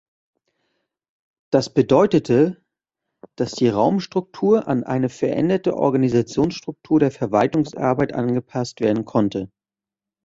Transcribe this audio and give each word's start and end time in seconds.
Das 1.51 1.71
bedeutete, 1.71 2.59
dass 3.37 3.51
die 3.51 3.69
Raumstruktur 3.69 4.67
an 4.67 4.83
eine 4.83 5.09
veränderte 5.09 5.77
Organisationsstruktur 5.77 6.99
der 6.99 7.11
Verwaltungsarbeit 7.11 8.11
angepasst 8.15 8.81
werden 8.81 9.05
konnte. 9.05 9.51